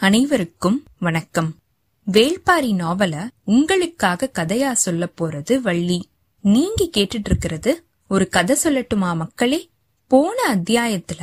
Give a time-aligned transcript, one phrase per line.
[0.00, 1.54] அனைவருக்கும் வணக்கம்.
[2.06, 6.08] வேள்பாரி நாவல உங்களுக்காக கதையா சொல்ல போறது வள்ளி.
[6.44, 9.70] நீங்க கேட்டுட்டு இருக்கிறது ஒரு கதை சொல்லட்டுமா மக்களே?
[10.06, 11.22] போன அத்தியாயத்துல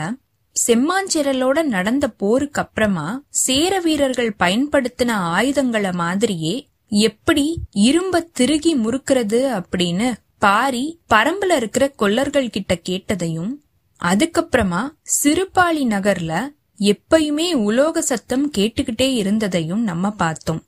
[0.68, 11.00] செம்மாஞ்சிரலோட நடந்த போருக்கு அப்புறமா சேர வீரர்கள் பயன்படுத்தின ஆயுதங்களை மாதிரியே எப்படி இரும்ப திருகி முறுக்கிறது அப்படின்னு பாரி
[11.10, 13.54] பரம்புல இருக்கிற கொல்லர்கள் கிட்ட கேட்டதையும்
[14.02, 14.82] அதுக்கப்புறமா
[15.24, 16.34] சிறுபாளி நகர்ல
[16.80, 20.64] எப்பயுமே உலோக சத்தம் கேட்டுக்கிட்டே இருந்ததையும் நம்ம பார்த்தோம்.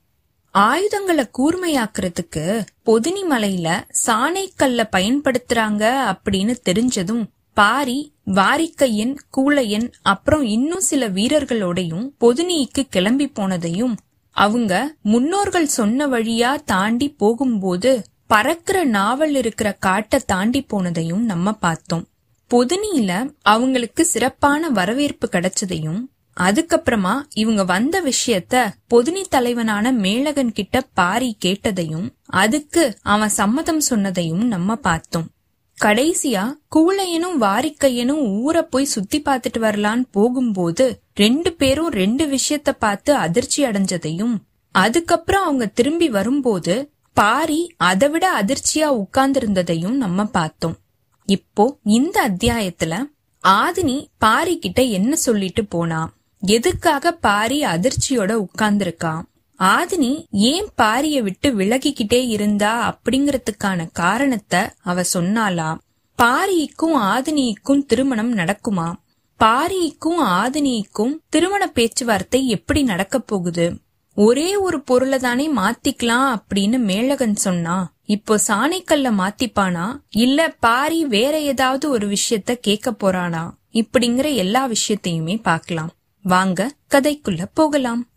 [0.50, 12.10] ஆயுதங்களை கூர்மையாக்குறதுக்கு பொதினி மலையில சாணைக்கல்ல பயன்படுத்துறாங்க அப்படின்னு தெரிஞ்சதும் பாரி வாரிக்கையன் கூளையன் அப்புறம் இன்னும் சில வீரர்களோடையும்
[12.20, 13.94] பொதுனிக்கு கிளம்பி போனதையும்
[14.30, 22.06] அவங்க முன்னோர்கள் சொன்ன வழியா தாண்டி போகும்போது பறக்கிற நாவல் இருக்கிற காட்டை தாண்டி போனதையும் நம்ம பார்த்தோம்.
[22.50, 26.00] பொதுனியில அவங்களுக்கு சிறப்பான வரவேற்பு கிடைச்சதையும்
[26.40, 34.76] அதுக்கப்புறமா இவங்க வந்த விஷயத்த பொதுனி தலைவனான மேலகன் கிட்ட பாரி கேட்டதையும் அதுக்கு அவன் சம்மதம் சொன்னதையும் நம்ம
[34.76, 35.26] பார்த்தோம்.
[35.82, 36.44] கடைசியா
[36.76, 44.34] கூளையனும் வாரிக்கையனும் ஊரை போய் சுத்தி பார்த்துட்டு வரலான்னு போகும்போது ரெண்டு பேரும் ரெண்டு விஷயத்த பார்த்து அதிர்ச்சி அடைஞ்சதையும்
[44.72, 50.76] அதுக்கப்புறம் அவங்க திரும்பி வரும்போது பாரி அதை விட அதிர்ச்சியா உட்கார்ந்திருந்ததையும் நம்ம பார்த்தோம்.
[51.30, 52.94] இப்போ இந்த அத்தியாயத்துல
[53.44, 56.00] ஆதினி பாரி கிட்ட என்ன சொல்லிட்டு போனா?
[56.42, 59.22] எதுக்காக பாரி அதிர்ச்சியோட உட்கார்ந்திருக்கான்
[59.60, 60.10] ஆதினி
[60.44, 65.70] ஏன் பாரிய விட்டு விலகிக்கிட்டே இருந்தா அப்படிங்கறதுக்கான காரணத்தை அவ சொன்னாலா
[66.18, 68.88] பாரிக்கும் ஆதினிக்கும் திருமணம் நடக்குமா?
[69.40, 73.66] பாரிக்கும் ஆதினிக்கும் திருமண பேச்சுவார்த்தை எப்படி நடக்க போகுது?
[74.16, 77.76] ஒரே ஒரு பொருளை தானே மாத்திக்கலாம் அப்படின்னு மேலகன் சொன்னா.
[78.10, 79.86] இப்போ சாணைக்கல்ல மாத்திப்பானா?
[80.08, 83.42] இல்ல பாரி வேற ஏதாவது ஒரு விஷயத்த கேட்க போறானா?
[83.72, 85.90] இப்படிங்கிற எல்லா விஷயத்தையுமே பார்க்கலாம்.
[86.22, 88.08] வாங்க கதைக்குள்ள போகலாம்.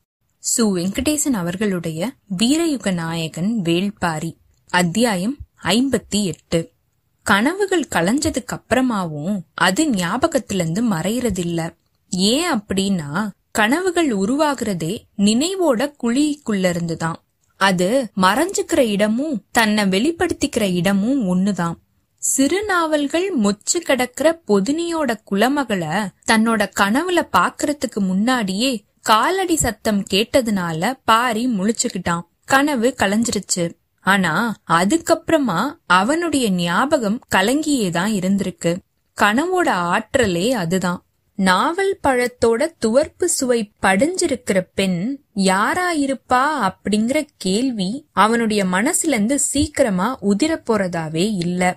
[0.44, 4.32] சு வெங்கடேசன் அவர்களுடைய வீரயுக நாயகன் வேள்பாரி
[4.70, 6.72] அத்தியாயம் ஐம்பத்தி எட்டு.
[7.26, 11.76] கனவுகள் களைஞ்சதுக்கு அப்புறமாவும் அது ஞாபகத்திலிருந்து மறையறதில்ல.
[12.10, 17.20] ஏன் அப்படின்னா கனவுகள் உருவாகிறதே நினைவோட குழிக்குள்ள இருந்துதான்
[17.56, 21.74] அது மறைஞ்சுக்கிற இடமும் தன்னை வெளிப்படுத்திக்கிற இடமும் ஒண்ணுதான்.
[22.16, 32.22] சிறு நாவல்கள் மொச்சு கிடக்கிற பொதுனியோட குலமகளை தன்னோட கனவுல பாக்குறதுக்கு முன்னாடியே காலடி சத்தம் கேட்டதுனால பாரி முழிச்சுக்கிட்டான்.
[32.46, 33.78] கனவு கலைஞ்சிருச்சு.
[34.02, 38.78] ஆனா அதுக்கப்புறமா அவனுடைய ஞாபகம் கலங்கியேதான் இருந்திருக்கு.
[39.22, 41.06] கனவோட ஆற்றலே அதுதான்.
[41.36, 51.76] நாவல் பழத்தோட துவர்ப்பு சுவை படிஞ்சிருக்கிற பெண் யாராயிருப்பா அப்படிங்கிற கேள்வி அவனுடைய மனசுலேருந்து சீக்கிரமா உதிர போறதாவே இல்ல.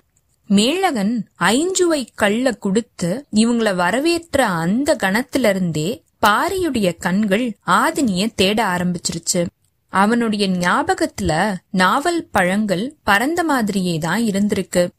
[0.49, 9.45] மேளகன் ஐஞ்சுவை கள்ள குடுத்து இவங்கள வரவேற்ற அந்த கணத்துல இருந்தே பாரியுடைய கண்கள் ஆதினிய தேட ஆரம்பிச்சிருச்சு.
[9.87, 14.89] அவனுடைய ஞாபகத்துல நாவல் பழங்கள் பறந்த மாதிரியே தான் இருந்திருக்கு.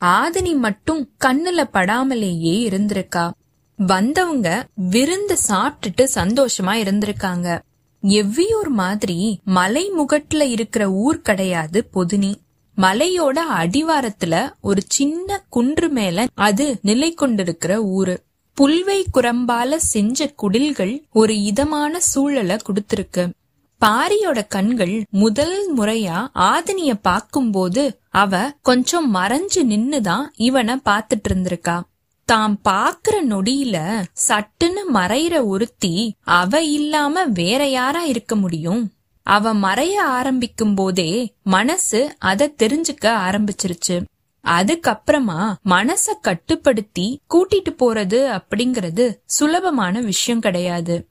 [0.00, 3.30] ஆதினி மட்டும் கண்ணுல படாமலேயே இருந்திருக்கா.
[3.76, 7.58] வந்தவங்க விருந்து சாப்பிட்டுட்டு சந்தோஷமா இருந்திருக்காங்க.
[8.02, 12.34] எவ்வியூர் மாதிரி மலை முகட்டுல இருக்கிற ஊர் கிடையாது பொதுனி.
[12.76, 18.22] மலையோட அடிவாரத்துல ஒரு சின்ன குன்று மேல அது நிலை கொண்டிருக்கிற ஊரு.
[18.60, 23.30] புல்வை குரம்பால செஞ்ச குடில்கள் ஒரு இதமான சூழலை கொடுத்திருக்கு.
[23.80, 31.80] பாரியோட கண்கள் முதல் முறையா ஆதினிய பாக்கும்போது அவ கொஞ்சம் மறைஞ்சு நின்னுதான் இவனை பாத்துட்டு இருந்திருக்கா.
[32.28, 38.92] தாம் பாக்குற நொடியில சட்டுன்னு மறையிற ஒருத்தி அவ இல்லாம வேற யாரா இருக்க முடியும்?
[39.22, 44.04] அவ மறைய ஆரம்பிக்கும் போதே மனசு அத தெரிஞ்சுக்க ஆரம்பிச்சிருச்சு.
[44.44, 51.08] அதுக்கப்புறமா மனச கட்டுப்படுத்தி கூட்டிட்டு போறது அப்படிங்கறது சுலபமான விஷயம் கிடையாது.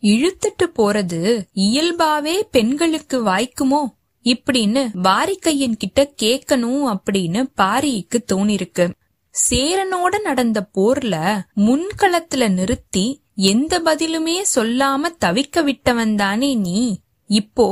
[0.00, 3.82] இழுத்துட்டு போறது இயல்பாவே பெண்களுக்கு வாய்க்குமோ?
[4.24, 8.92] இப்படின்னு வாரிக்கையன் கிட்ட கேட்கணும் அப்படின்னு பாரிக்கு தோணிருக்கு.
[9.34, 11.14] சேரனோட நடந்த போர்ல
[11.56, 16.80] முன்களத்துல நிறுத்தி எந்த பதிலுமே சொல்லாம தவிக்க விட்டவன் தானே நீ.
[17.26, 17.66] இப்போ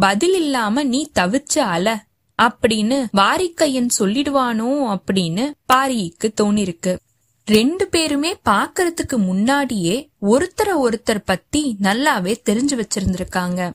[0.00, 2.04] பதில் இல்லாம நீ தவிச்ச அல
[2.38, 6.96] அப்படின்னு வாரிக்கையன் சொல்லிடுவானோ அப்படின்னு பாரிக்கு தோணிருக்கு.
[7.44, 13.70] ரெண்டு பேருமே பாக்குறதுக்கு முன்னாடியே ஒருத்தர ஒருத்தர் பத்தி நல்லாவே தெரிஞ்சு வச்சிருந்திருக்காங்க.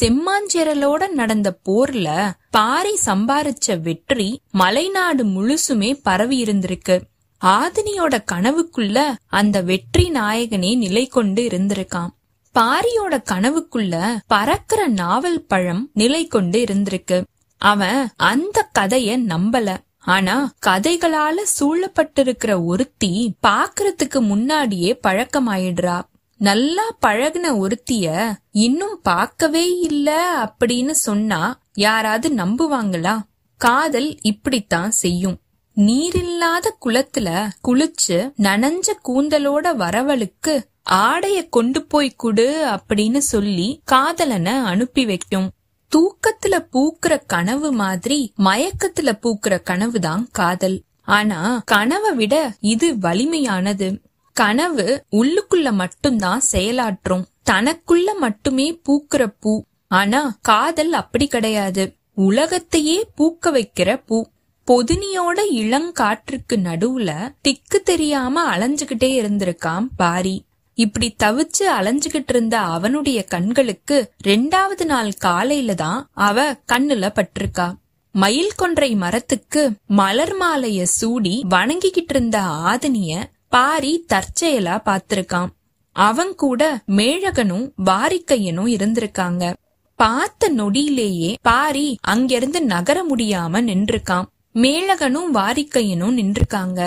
[0.00, 7.00] செம்மாஞ்சேரலோட நடந்த போர்ல பாரி சம்பாரிச்ச வெற்றி மலைநாடு முழுசுமே பரவி இருந்திருக்கு.
[7.44, 12.08] ஆதினியோட கனவுக்குள்ள அந்த வெற்றி நாயகனே நிலை கொண்டு இருந்திருக்கான்.
[12.54, 17.24] பாரியோட கனவுக்குள்ள பறக்கிற நாவல் பழம் நிலை கொண்டு இருந்திருக்கு.
[17.56, 19.76] அவன் அந்த கதைய நம்பல.
[19.98, 26.02] ஆனா கதைகளால சூழப்பட்டிருக்கிற ஒருத்தி பாக்குறதுக்கு முன்னாடியே பழக்கமாயிடுறா.
[26.38, 33.20] நல்லா பழகுன ஒருத்திய இன்னும் பார்க்கவே இல்ல அப்படின்னு சொன்னா யாராவது நம்புவாங்களா?
[33.56, 35.38] காதல் இப்படித்தான் செய்யும்.
[35.74, 45.50] நீரில்லாத குளத்துல குளிச்சு நனைஞ்ச கூந்தலோட வரவளுக்கு ஆடைய கொண்டு போய் குடு அப்படின்னு சொல்லி காதலனை அனுப்பி வைக்கும்.
[45.96, 50.82] தூக்கத்துல பூக்குற கனவு மாதிரி மயக்கத்துல பூக்குற கனவுதான் காதல்.
[51.02, 54.00] ஆனா கனவை விட இது வலிமையானது.
[54.40, 57.24] கனவு உள்ளுக்குள்ள மட்டும்தான் செயலாற்றும்.
[57.50, 59.62] தனக்குள்ள மட்டுமே பூக்குற பூ.
[59.88, 61.84] ஆனா காதல் அப்படி கிடையாது.
[62.14, 64.24] உலகத்தையே பூக்க வைக்கிற பூ.
[64.66, 67.10] பொதுனியோட இளங்காற்றுக்கு நடுவுல
[67.40, 70.44] திக்கு தெரியாம அலைஞ்சுகிட்டே இருந்திருக்கான் பாரி.
[70.74, 77.68] இப்படி தவிச்சு அலைஞ்சுகிட்டு இருந்த அவனுடைய கண்களுக்கு ரெண்டாவது நாள் காலையில தான் அவ கண்ணுல பட்டிருக்கா.
[78.12, 85.50] மயில் கொன்றை மரத்துக்கு மலர் மாலைய சூடி வணங்கிக்கிட்டு இருந்த ஆதினிய பாரி தற்செயலா பாத்திருக்கான்
[85.96, 89.44] அவன் கூட மேழகனும் வாரிக்கையனும் இருந்திருக்காங்க.
[89.98, 96.80] பார்த்த நொடியிலேயே பாரி அங்கிருந்து நகர முடியாம நின்றுக்கான் மேழகனும் வாரிக்கையனும் நின்றுக்காங்க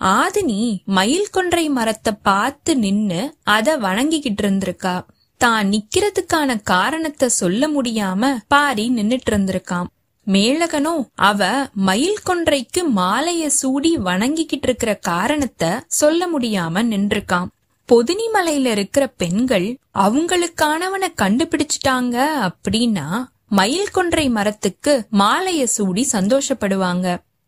[0.00, 0.60] ஆதினி
[0.96, 4.96] மயில் கொன்றை மரத்தை பார்த்து நின்னு அத வணங்கிக்கிட்டு இருந்திருக்கா.
[5.40, 9.88] தான் நிக்கிறதுக்கான காரணத்தை சொல்ல முடியாம பாரி நின்னுட்டு இருந்திருக்கான்
[10.26, 11.50] மேலகனோ அவ
[11.88, 15.70] மயில் கொன்றைக்கு மாலைய சூடி வணங்கிக்கிட்டு இருக்கிற காரணத்தை
[16.00, 17.50] சொல்ல முடியாம நின்றுக்கான்
[17.88, 22.16] பொதினிமலையில இருக்கிற பெண்கள் அவங்களுக்கானவனை கண்டுபிடிச்சிட்டாங்க
[22.48, 23.06] அப்படின்னா
[23.48, 27.06] மயில் கொன்றை மரத்துக்கு மாலைய சூடி சந்தோஷப்படுவாங்க.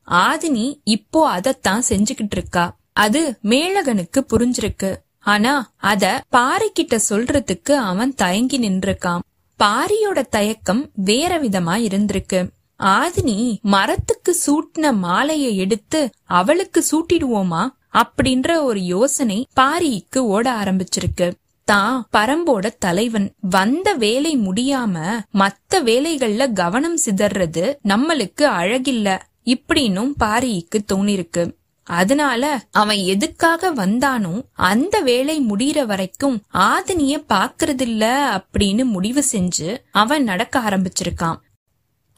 [0.08, 4.90] ஆதினி இப்போ அதத்தான் செஞ்சுகிட்டு இருக்கா அது மேளகனுக்கு புரிஞ்சிருக்கு.
[5.32, 6.04] ஆனா அத
[6.36, 9.24] பாரிக்கிட்ட சொல்றதுக்கு அவன் தயங்கி நின்றுக்கான்
[9.60, 12.40] பாரியோட தயக்கம் வேற விதமா இருந்திருக்கு.
[12.80, 17.62] ஆதினி மரத்துக்கு சூட்டின மாலையை எடுத்து அவளுக்கு சூட்டிடுவோமா
[17.94, 21.28] அப்படின்ற ஒரு யோசனை பாரிக்கு ஓட ஆரம்பிச்சிருக்கு.
[21.64, 23.34] தான் பரம்போட தலைவன்.
[23.40, 24.94] வந்த வேலை முடியாம
[25.34, 31.44] மத்த வேலைகள்ல கவனம் சிதறது நம்மளுக்கு அழகில்ல இப்படின்னும் பாரிக்கு தோணிருக்கு.
[31.86, 38.04] அதனால அவன் எதுக்காக வந்தானோ அந்த வேலை முடியற வரைக்கும் ஆதினிய பாக்குறதில்ல
[38.38, 41.38] அப்படின்னு முடிவு செஞ்சு அவன் நடக்க ஆரம்பிச்சிருக்கான்.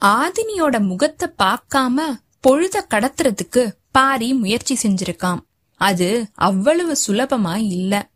[0.05, 2.01] ஆதினியோட முகத்தை பார்க்காம
[2.41, 5.41] பொழுத கடத்துறதுக்கு பாரி முயற்சி செஞ்சிருக்கான்
[5.77, 8.11] அது அவ்வளவு சுலபமா இல்ல.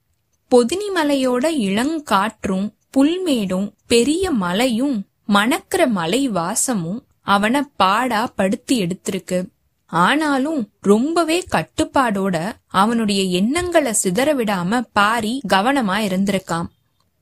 [0.51, 9.49] பொதினி மலையோட இளங்காற்றும் புல்மேடும் பெரிய மலையும் மணக்கிற மலை வாசமும் அவன பாடா படுத்தி எடுத்திருக்கு.
[9.87, 16.67] ஆனாலும் ரொம்பவே கட்டுப்பாடோட அவனுடைய எண்ணங்களை சிதற விடாம பாரி கவனமா இருந்திருக்கான்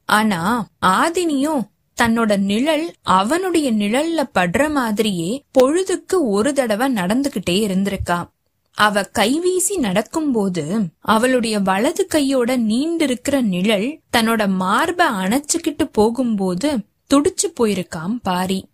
[0.05, 1.63] ஆனா ஆதினியும்
[2.01, 8.29] தன்னோட நிழல் அவனுடைய நிழல்ல படுற மாதிரியே பொழுதுக்கு ஒரு தடவை நடந்துகிட்டே இருந்திருக்கா.
[8.75, 10.65] அவ கைவீசி நடக்கும்போது
[11.01, 16.79] அவளுடைய வலது கையோட நீண்டிருக்கிற நிழல் தன்னோட மார்ப அணைச்சுக்கிட்டு போகும்போது
[17.15, 18.69] துடிச்சு போயிருக்காம் பாரி.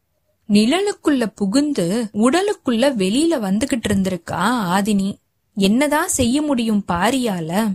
[0.48, 4.42] நிழலுக்குள்ள புகுந்து உடலுக்குள்ள வெளியில வந்துகிட்டு இருந்திருக்கா
[4.76, 5.16] ஆதினி.
[5.56, 7.72] என்னதான் செய்ய முடியும் பாரியால?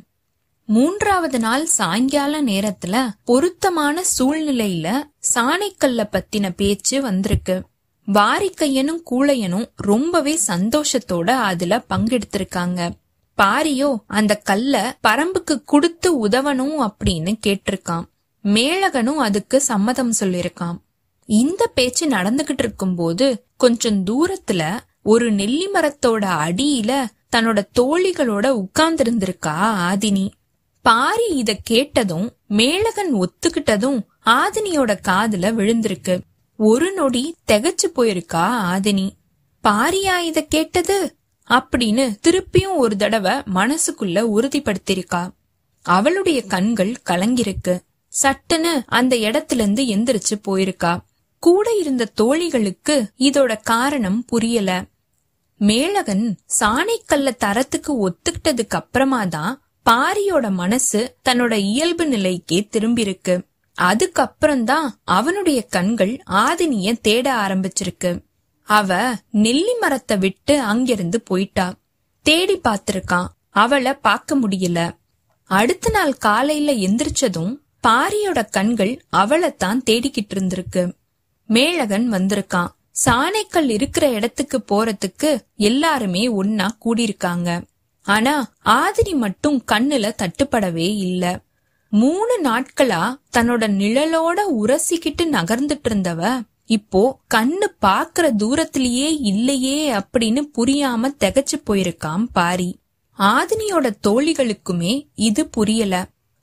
[0.65, 7.63] மூன்றாவது நாள் சாயங்கால நேரத்துல பொருத்தமான சூழ்நிலையில சாணைக்கல்ல பத்தின பேச்சு வந்திருக்கு.
[8.07, 12.91] வாரிக்கையனும் கூளையனும் ரொம்பவே சந்தோஷத்தோட அதுல பங்கெடுத்திருக்காங்க.
[13.37, 18.03] பாரியோ அந்த கல்ல பரம்புக்கு கொடுத்து உதவணும் அப்படின்னு கேட்டிருக்கான்
[18.43, 20.77] மேலகனும் அதுக்கு சம்மதம் சொல்லிருக்கான்
[21.25, 29.55] இந்த பேச்சு நடந்துகிட்டு இருக்கும்போது கொஞ்சம் தூரத்துல ஒரு நெல்லி மரத்தோட அடியில தன்னோட தோழிகளோட உட்கார்ந்திருந்திருக்கா
[29.89, 30.29] ஆதினி.
[30.83, 36.19] பாரி இத கேட்டதும் மேளகன் ஒத்துக்கிட்டதும் ஆதினியோட காதுல விழுந்திருக்கு.
[36.57, 39.09] ஒரு நொடி திகச்சு போயிருக்கா ஆதினி.
[39.63, 41.15] பாரியா இத கேட்டது?
[41.49, 45.31] அப்படின்னு திருப்பியும் ஒரு தடவை மனசுக்குள்ள உறுதிப்படுத்திருக்கா
[45.81, 47.79] அவளுடைய கண்கள் கலங்கிருக்கு.
[48.23, 50.99] சட்டுன்னு அந்த இடத்துல இருந்து எந்திரிச்சு போயிருக்கா.
[51.39, 54.85] கூட இருந்த தோழிகளுக்கு இதோட காரணம் புரியல.
[55.59, 63.45] மேளகன் சாணைக்கல்ல தரத்துக்கு ஒத்துக்கிட்டதுக்கு அப்புறமா தான் பாரியோட மனசு தன்னோட இயல்பு நிலைக்கே திரும்பியிருக்கு.
[63.81, 68.23] அதுக்கப்புறம்தான் அவனுடைய கண்கள் ஆதினிய தேட ஆரம்பிச்சிருக்கு.
[68.63, 71.73] அவ நெல்லி மரத்தை விட்டு அங்கிருந்து போயிட்டா.
[72.21, 73.25] தேடி பார்த்திருக்கான்.
[73.49, 74.97] அவளை பார்க்க முடியல.
[75.43, 80.93] அடுத்த நாள் காலையில எந்திரிச்சதும் பாரியோட கண்கள் அவளைத்தான் தேடிக்கிட்டு இருந்திருக்கு.
[81.49, 82.67] மேளகன் வந்திருக்கான்.
[83.05, 87.63] சாணைக்கல் இருக்கிற இடத்துக்கு போறதுக்கு எல்லாருமே ஒன்னா கூடியிருக்காங்க.
[88.07, 88.33] ஆனா
[88.75, 91.23] ஆதிரி மட்டும் கண்ணுல தட்டுப்படவே இல்ல.
[91.91, 93.01] மூணு நாட்களா
[93.37, 96.21] தன்னோட நிழலோட உரசிக்கிட்டு நகர்ந்துட்டு இருந்தவ
[96.67, 97.01] இப்போ
[97.33, 102.69] கண்ணு பாக்குற தூரத்திலேயே இல்லையே அப்படின்னு புரியாம திகச்சு போயிருக்காம் பாரி.
[103.19, 105.95] ஆதினியோட தோழிகளுக்குமே இது புரியல.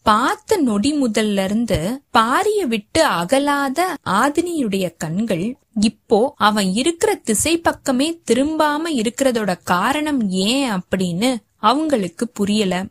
[0.06, 1.78] பார்த்த நொடி முதல்ல இருந்து
[2.12, 3.80] பாரிய விட்டு அகலாத
[4.20, 5.44] ஆதினியுடைய கண்கள்
[5.80, 12.84] இப்போ அவன் இருக்கிற திசை பக்கமே திரும்பாம இருக்கிறதோட காரணம் ஏன் அப்படின்னு அவங்களுக்கு புரியல.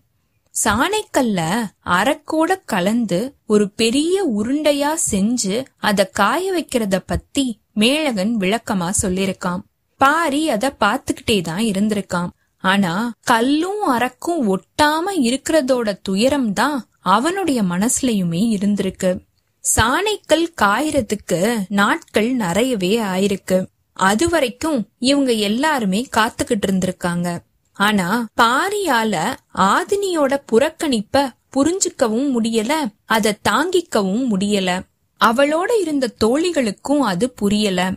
[0.56, 9.60] சாணைக்கல்ல அறக்கோட கலந்து ஒரு பெரிய உருண்டையா செஞ்சு அத காய வைக்கிறத பத்தி மேழகன் விளக்கமா சொல்லிருக்கான்.
[9.98, 12.30] பாரி அத பாத்துக்கிட்டே தான் இருந்திருக்கான்.
[12.58, 19.28] ஆனா கல்லும் அரக்கும் ஒட்டாம இருக்கிறதோட துயரம் தான் அவனுடைய மனசுலயுமே இருந்திருக்கு.
[19.76, 23.66] சாணைக்கல் காயறதுக்கு நாட்கள் நிறையவே ஆயிருக்கு.
[23.94, 27.38] அது வரைக்கும் இவங்க எல்லாருமே காத்துக்கிட்டு இருந்திருக்காங்க.
[27.80, 32.74] ஆனா பாரியால ஆதினியோட புறக்கணிப்ப புரிஞ்சுக்கவும் முடியல
[33.06, 34.70] அத தாங்கிக்கவும் முடியல.
[35.22, 37.92] அவளோட இருந்த தோழிகளுக்கும் அது புரியல.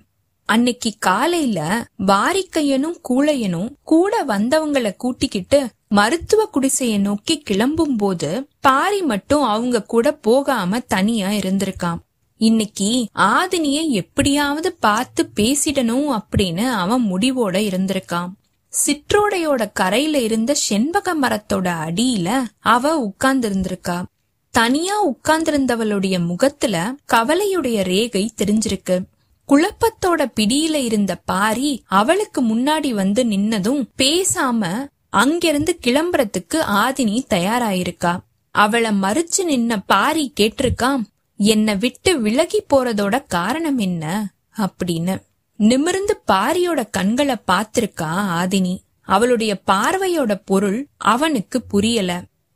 [0.44, 9.82] அன்னைக்கு காலையில வாரிக்கையனும் கூழையனும் கூட வந்தவங்கள கூட்டிக்கிட்டு மருத்துவ குடிசைய நோக்கி கிளம்பும் போது பாரி மட்டும் அவங்க
[9.82, 11.98] கூட போகாம தனியா இருந்திருக்கான்.
[12.36, 18.30] இன்னைக்கு ஆதினிய எப்படியாவது பார்த்து பேசிடணும் அப்படின்னு அவன் முடிவோட இருந்திருக்கான்.
[18.72, 24.02] சிற்றோடையோட கரையில இருந்த செண்பக மரத்தோட அடியில அவ உட்கார்ந்து இருந்திருக்கா
[24.50, 29.02] தனியா உட்கார்ந்திருந்தவளுடைய முகத்துல கவலையுடைய ரேகை தெரிஞ்சிருக்கு.
[29.48, 38.18] குழப்பத்தோட பிடியில இருந்த பாரி அவளுக்கு முன்னாடி வந்து நின்னதும் பேசாம அங்கிருந்து கிளம்புறதுக்கு ஆதினி தயாராயிருக்கா.
[38.50, 41.02] அவளை மறுச்சு நின்ன பாரி கேட்டிருக்காம்
[41.36, 44.32] என்னை விட்டு விலகி போறதோட காரணம் என்ன?
[44.56, 45.18] அப்படின்னு.
[45.62, 48.74] நிமிர்ந்து பாரியோட கண்களை பார்த்திருக்கா ஆதினி?
[49.08, 50.78] அவளுடைய பார்வையோட பொருள்
[51.10, 52.10] அவனுக்கு புரியல.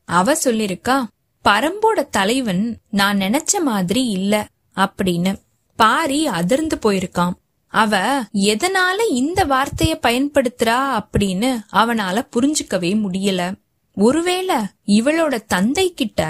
[0.08, 0.96] அவ சொல்லிருக்கா
[1.44, 4.34] பரம்போட தலைவன் நான் நினைச்ச மாதிரி இல்ல
[4.76, 5.32] அப்படின்னு.
[5.78, 7.36] பாரி அதிர்ந்து போயிருக்கான்
[7.72, 7.94] அவ
[8.50, 10.78] எதனால இந்த வார்த்தைய பயன்படுத்துறா?
[11.00, 13.40] அப்படின்னு அவனால புரிஞ்சுக்கவே முடியல.
[13.96, 16.22] ஒருவேளை இவளோட தந்தை கிட்ட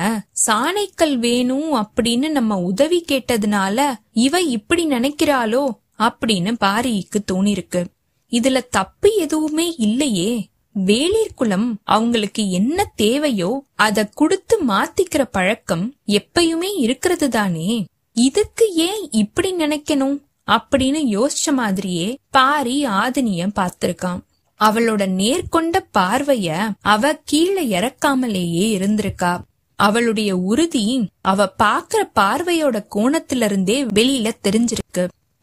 [0.47, 3.79] சாணைக்கல் வேணும் அப்படின்னு நம்ம உதவி கேட்டதுனால
[4.19, 5.65] இவ இப்படி நினைக்கிறாளோ
[5.99, 7.85] அப்படின்னு பாரிக்கு தோணிருக்கு.
[8.31, 10.49] இதுல தப்பு எதுவுமே இல்லையே.
[10.87, 17.85] வேளிர்குலம் அவங்களுக்கு என்ன தேவையோ அத குடுத்து மாத்திக்கிற பழக்கம் எப்பயுமே இருக்கிறது தானே.
[18.13, 20.25] இதுக்கு ஏன் இப்படி நினைக்கணும்?
[20.51, 24.21] அப்படின்னு யோசிச்ச மாதிரியே பாரி ஆதினிய பார்த்திருக்கான்.
[24.61, 29.41] அவளோட நேர்கொண்ட பார்வைய அவ கீழே இறக்காமலேயே இருந்திருக்கா.
[29.77, 34.86] அவளுடைய உறுதி அவ பாக்குற பார்வையோட கோணத்துல இருந்தே வெளியில தெரிஞ்சிருக்கு.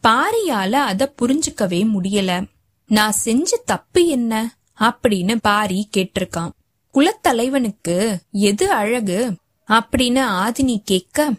[0.08, 2.48] பாரியால அத புரிஞ்சுக்கவே முடியல.
[2.86, 4.56] நான் செஞ்ச தப்பு என்ன?
[4.80, 6.50] அப்படின்னு பாரி கேட்டிருக்கான்.
[6.94, 9.36] குலத்தலைவனுக்கு எது அழகு?
[9.68, 11.32] அப்படின்னு ஆதினி கேட்க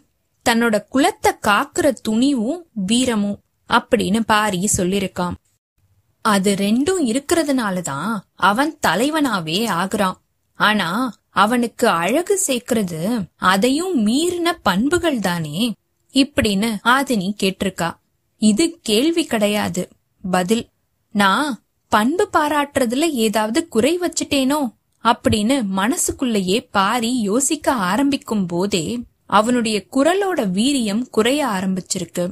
[0.50, 5.34] தன்னோட குலத்தை காக்குற துணிவும் வீரமும் அப்படின்னு பாரி சொல்லிருக்கான்.
[6.22, 10.14] அது ரெண்டும் இருக்கிறதுனாலதான் அவன் தலைவனாவே ஆகுறான்.
[10.54, 15.74] ஆனா அவனுக்கு அழகு சேர்க்கறது அதையும் மீறின பண்புகள் தானே?
[16.14, 17.96] இப்படின்னு ஆதினி கேட்டிருக்கா.
[18.46, 19.84] இது கேள்வி கிடையாது.
[20.32, 20.64] பதில்
[21.12, 24.60] நான் பண்பு பாராட்டுறதுல ஏதாவது குறை வச்சுட்டேனோ?
[25.04, 28.86] அப்படின்னு மனசுக்குள்ளேயே பாரி யோசிக்க ஆரம்பிக்கும் போதே
[29.26, 32.26] அவனுடைய குரலோட வீரியம் குறைய ஆரம்பிச்சிருக்கு.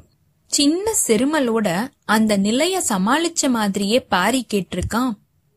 [0.45, 1.67] சின்ன செருமலோட
[2.05, 5.11] அந்த நிலைய சமாளிச்ச மாதிரியே பாரி கேட்டிருக்கான்.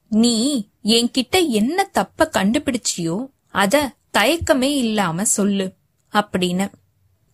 [0.08, 0.36] நீ
[0.84, 3.16] என்கிட்ட என்ன தப்ப கண்டுபிடிச்சியோ
[3.50, 3.74] அத
[4.18, 5.66] தயக்கமே இல்லாம சொல்லு
[6.12, 6.66] அப்படின்னு.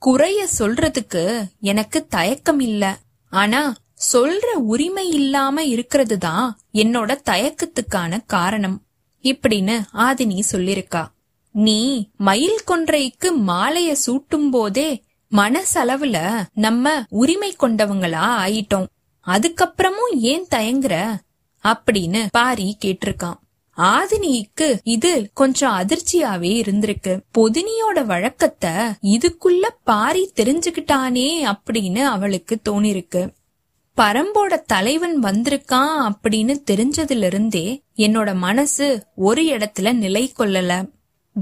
[0.02, 1.24] குறைய சொல்றதுக்கு
[1.60, 2.84] எனக்கு தயக்கம் இல்ல
[3.32, 3.74] ஆனா
[4.12, 8.82] சொல்ற உரிமை இல்லாம இருக்கிறது தான் என்னோட தயக்கத்துக்கான காரணம்.
[9.22, 11.06] இப்படின்னு ஆதினி சொல்லிருக்கா.
[11.50, 18.86] நீ மயில் கொன்றைக்கு மாலைய சூட்டும் போதே மனசளவுல நம்ம உரிமை கொண்டவங்களா ஆயிட்டோம்.
[19.26, 21.16] அதுக்கப்புறமும் ஏன் தயங்குற?
[21.64, 23.38] அப்படின்னு பாரி கேட்டிருக்கான்.
[23.76, 27.22] ஆதினிக்கு இது கொஞ்சம் அதிர்ச்சியாவே இருந்திருக்கு.
[27.38, 28.70] பொதினியோட வழக்கத்தை
[29.02, 33.34] இதுக்குள்ள பாரி தெரிஞ்சுக்கிட்டானே அப்படின்னு அவளுக்கு தோணிருக்கு.
[33.96, 40.90] பரம்போட தலைவன் வந்திருக்கான் அப்படின்னு தெரிஞ்சதுல இருந்தே என்னோட மனசு ஒரு இடத்துல நிலை கொள்ளல.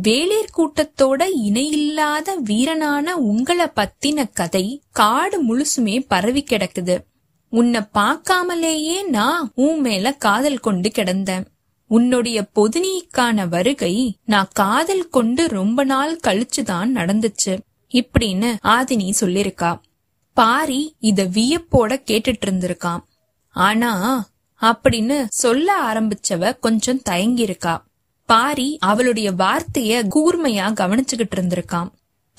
[0.03, 6.99] வேளிர் கூட்டத்தோட இணையில்லாத வீரனான உங்களை பத்தின கதை காடு முழுசுமே பரவி கிடக்குது.
[7.51, 11.45] உன்னை பார்க்காமலேயே நான் உன் மேல காதல் கொண்டு கிடந்தேன்.
[11.91, 17.59] உன்னுடைய பொதுனிக்கான வருகை நான் காதல் கொண்டு ரொம்ப நாள் கழிச்சுதான் நடந்துச்சு.
[17.93, 19.81] இப்படின்னு ஆதினி சொல்லிருக்கா.
[20.35, 23.03] பாரி இத வியப்போட கேட்டுட்டு இருந்திருக்கான்
[23.51, 23.91] ஆனா
[24.61, 27.83] அப்படின்னு சொல்ல ஆரம்பிச்சவ கொஞ்சம் தயங்கியிருக்கா.
[28.27, 31.89] பாரி அவளுடைய வார்த்தைய கூர்மையா கவனிச்சுகிட்டு இருந்திருக்கான்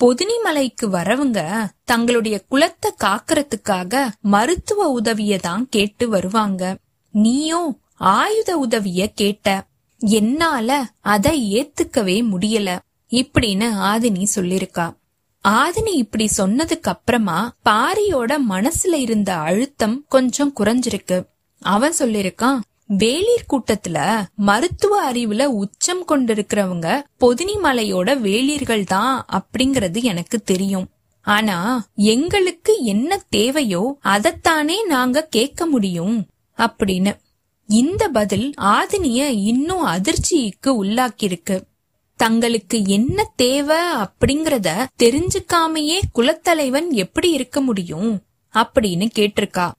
[0.00, 6.76] பொதினி மலைக்கு வரவங்க தங்களுடைய குலத்தை காக்கறதுக்காக மருத்துவ உதவிய தான் கேட்டு வருவாங்க.
[7.10, 9.66] நீயும் ஆயுத உதவிய கேட்ட.
[9.98, 12.78] என்னால அதை ஏத்துக்கவே முடியல.
[13.10, 14.96] இப்படின்னு ஆதினி சொல்லிருக்கா.
[15.48, 21.26] ஆதினி இப்படி சொன்னதுக்கு அப்புறமா பாரியோட மனசுல இருந்த அழுத்தம் கொஞ்சம் குறைஞ்சிருக்கு.
[21.60, 30.88] அவன் சொல்லிருக்கான் வேளிர் கூட்டத்துல மருத்துவ அறிவுல உச்சம் கொண்டிருக்கிறவங்க பொதினி மலையோட வேளிர்கள் தான் அப்படிங்கறது எனக்கு தெரியும்.
[31.22, 36.26] ஆனா எங்களுக்கு என்ன தேவையோ அதத்தானே நாங்க கேட்க முடியும்.
[36.56, 37.20] அப்படின்னு.
[37.72, 41.62] இந்த பதில் ஆதினிய இன்னும் அதிர்ச்சிக்கு உள்ளாக்கியிருக்கு.
[42.16, 48.22] தங்களுக்கு என்ன தேவை அப்படிங்கறத தெரிஞ்சுக்காமையே குலத்தலைவன் எப்படி இருக்க முடியும்
[48.54, 49.70] அப்படின்னு கேட்டிருக்கா.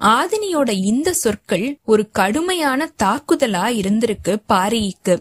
[0.00, 5.18] ஆதினியோட இந்த சொற்கள் ஒரு கடுமையான தாக்குதலா இருந்திருக்கு பாரிக்கு.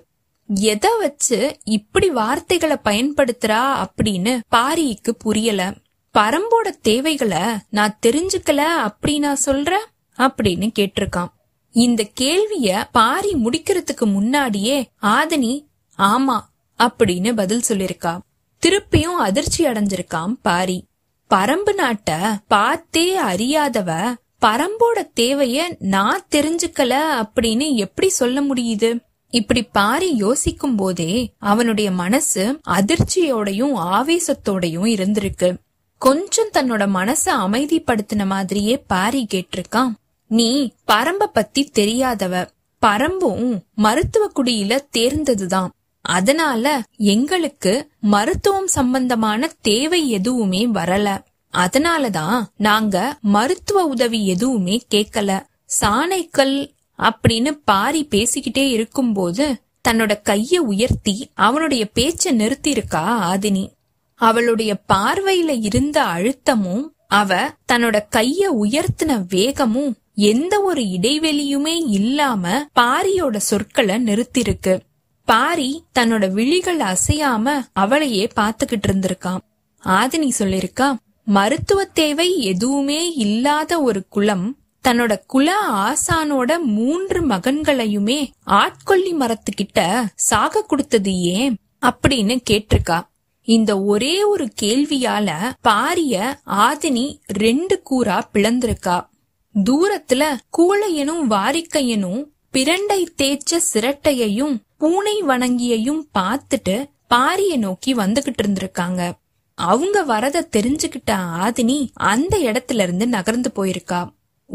[0.55, 5.73] எதை வச்சு இப்படி வார்த்தைகளை பயன்படுத்துறா அப்படின்னு பாரிக்கு புரியல.
[6.13, 9.71] பரம்போட தேவைகளை நான் தெரிஞ்சுக்கல அப்படின்னா சொல்ற?
[10.17, 11.39] அப்படின்னு கேட்டிருக்கான்.
[11.71, 15.65] இந்த கேள்விய பாரி முடிக்கிறதுக்கு முன்னாடியே ஆதினி
[15.97, 16.39] ஆமா
[16.79, 18.19] அப்படின்னு பதில் சொல்லிருக்கா.
[18.61, 20.85] திருப்பியும் அதிர்ச்சி அடைஞ்சிருக்காம் பாரி.
[21.29, 24.13] பரம்பு நாட்ட பார்த்தே அறியாதவ
[24.45, 28.99] பரம்போட தேவைய நான் தெரிஞ்சுக்கல அப்படின்னு எப்படி சொல்ல முடியுது?
[29.29, 35.57] இப்படி பாரி யோசிக்கும் போதே அவனுடைய மனசு அதிர்ச்சியோடையும் ஆவேசத்தோடையும் இருந்திருக்கு.
[35.97, 39.91] கொஞ்சம் தன்னோட மனச அமைதிப்படுத்தின மாதிரியே பாரி கேட்டிருக்கான்
[40.31, 42.49] நீ பரம்ப பத்தி தெரியாதவ.
[42.85, 45.67] பரம்பும் மருத்துவ குடியில தேர்ந்ததுதான்.
[46.01, 51.23] அதனால எங்களுக்கு மருத்துவம் சம்பந்தமான தேவை எதுவுமே வரல.
[51.53, 55.43] அதனாலதான் நாங்க மருத்துவ உதவி எதுவுமே கேட்கல.
[55.81, 63.71] சாணைக்கல் அப்படின்னு பாரி பேசிக்கிட்டே இருக்கும்போது தன்னோட கைய உயர்த்தி அவனுடைய பேச்ச நிறுத்தியிருக்கா ஆதினி.
[64.15, 67.35] அவளுடைய பார்வையில இருந்த அழுத்தமும் அவ
[67.71, 74.79] தன்னோட கைய உயர்த்தின வேகமும் எந்த ஒரு இடைவெளியுமே இல்லாம பாரியோட சொற்களை நிறுத்திருக்கு.
[75.25, 79.37] பாரி தன்னோட விழிகள் அசையாம அவளையே பாத்துக்கிட்டு இருந்திருக்கான்
[79.85, 84.55] ஆதினி சொல்லிருக்கா மருத்துவ தேவை எதுவுமே இல்லாத ஒரு குலம்
[84.87, 85.55] தன்னோட குல
[85.85, 91.57] ஆசானோட மூன்று மகன்களையுமே ஆட்கொல்லி மரத்துக்கிட்ட சாக கொடுத்தது ஏன்?
[91.81, 93.01] அப்படின்னு கேட்டிருக்கா.
[93.41, 95.31] இந்த ஒரே ஒரு கேள்வியால
[95.63, 99.09] பாரிய ஆதினி ரெண்டு கூறா பிளந்திருக்கா.
[99.55, 109.11] தூரத்துல கூழையனும் வாரிக்கையனும் பிரண்டை தேய்ச்ச சிரட்டையையும் பூனை வணங்கியையும் பார்த்துட்டு பாரிய நோக்கி வந்துகிட்டு இருந்திருக்காங்க.
[109.55, 114.09] அவங்க வரத தெரிஞ்சுக்கிட்ட ஆதினி அந்த இடத்துல இருந்து நகர்ந்து போயிருக்கா.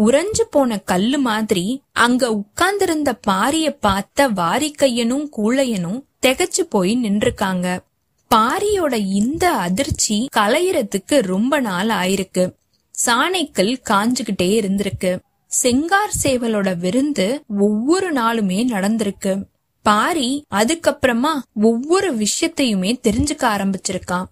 [0.06, 7.78] உறைஞ்சு போன கல்லு மாதிரி அங்க உட்கார்ந்திருந்த பாரிய பார்த்த வாரிக்கையனும் கூழையனும் திகச்சு போய் நின்றுக்காங்க.
[8.34, 12.52] பாரியோட இந்த அதிர்ச்சி கலையறதுக்கு ரொம்ப நாள் ஆயிருக்கு.
[13.04, 15.18] சாணைக்கல் காஞ்சுகிட்டே இருந்திருக்கு.
[15.46, 19.44] செங்கார் சேவலோட விருந்து ஒவ்வொரு நாளுமே நடந்திருக்கு.
[19.82, 24.24] பாரி அதுக்கப்புறமா ஒவ்வொரு விஷயத்தையுமே தெரிஞ்சுக்க ஆரம்பிச்சிருக்கான்.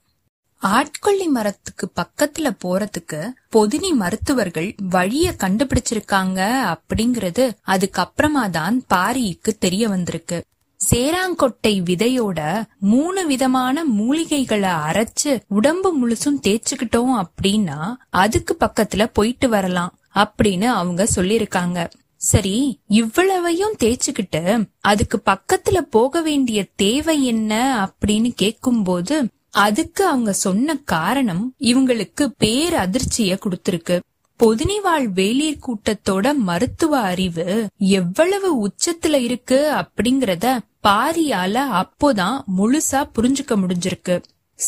[0.58, 6.40] ஆட்கொள்ளி மரத்துக்கு பக்கத்துல போறதுக்கு பொதினி மருத்துவர்கள் வழிய கண்டுபிடிச்சிருக்காங்க
[6.74, 10.44] அப்படிங்கறது அதுக்கப்புறமா தான் பாரிக்கு தெரிய வந்திருக்கு.
[10.90, 20.64] சேராங்கொட்டை விதையோட மூணு விதமான மூலிகைகளை அரைச்சு உடம்பு முழுசும் தேய்ச்சுக்கிட்டோம் அப்படின்னா அதுக்கு பக்கத்துல போயிட்டு வரலாம் அப்படின்னு
[20.64, 27.52] அவங்க சொல்லிருக்காங்க சரி இவ்வளவையும் தேய்ச்சுக்கிட்டு அதுக்கு பக்கத்துல போக வேண்டிய தேவை என்ன
[27.88, 34.00] அப்படின்னு கேக்கும்போது அதுக்கு அவங்க சொன்ன காரணம் இவங்களுக்கு பேர் அதிர்ச்சிய கொடுத்திருக்கு.
[34.42, 44.22] பொதினிவாழ் வேலீர் கூட்டத்தோட மருத்துவ அறிவு எவ்வளவு உச்சத்துல இருக்கு அப்படிங்கறத பாரியால அப்போதான் முழுசா புரிஞ்சுக்க முடிஞ்சிருக்கு.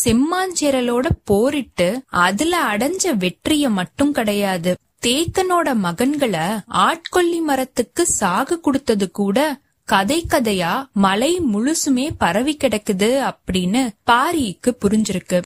[0.04, 4.76] செம்மாஞ்சேரலோட போரிட்டு அதுல அடைஞ்ச வெற்றிய மட்டும் கிடையாது.
[5.02, 14.76] தேக்கனோட மகன்களை ஆட்கொல்லி மரத்துக்கு சாகு கொடுத்தது கூட கதை கதையா மலை முழுசுமே பரவி கிடக்குது அப்படின்னு பாரிக்கு
[14.80, 15.42] புரிஞ்சிருக்கு.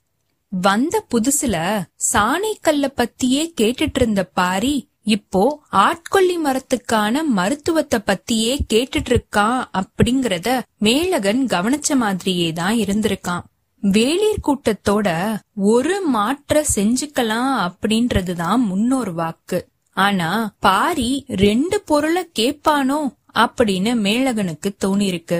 [0.51, 1.55] வந்த புதுசுல
[2.13, 11.95] சாணைக்கல்ல பத்தியே கேட்டுட்டு இருந்த பாரி இப்போ ஆட்கொல்லி மரத்துக்கான மருத்துவத்தை பத்தியே கேட்டுட்டு இருக்கான் அப்படிங்கறத மேலகன் கவனிச்ச
[11.95, 13.43] மாதிரியே தான் இருந்திருக்கான்.
[13.83, 15.07] வேளிர் கூட்டத்தோட
[15.55, 19.59] ஒரு மாற்ற செஞ்சுக்கலாம் அப்படின்றதுதான் முன்னோர் வாக்கு.
[19.97, 22.99] ஆனா பாரி ரெண்டு பொருளை கேப்பானோ
[23.35, 25.39] அப்படின்னு மேலகனுக்கு தோணிருக்கு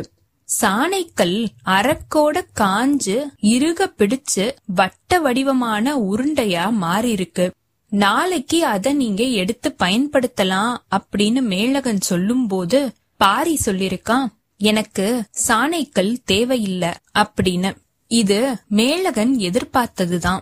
[0.59, 7.51] சாணைக்கல் அரக்கோட காஞ்சு இறுக பிடிச்சு வட்ட வடிவமான உருண்டையா மாறியிருக்கு.
[7.89, 14.25] நாளைக்கு அத நீங்க எடுத்து பயன்படுத்தலாம் அப்படின்னு மேலகன் சொல்லும்போது பாரி சொல்லிருக்கான்
[14.57, 17.75] எனக்கு சாணைக்கல் தேவையில்ல அப்படின்னு.
[18.07, 20.39] இது மேலகன் எதிர்பார்த்ததுதான்.